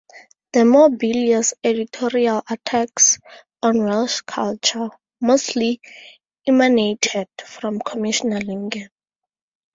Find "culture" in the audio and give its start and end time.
4.21-4.89